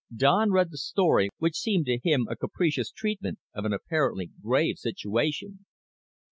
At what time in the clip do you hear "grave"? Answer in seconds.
4.41-4.79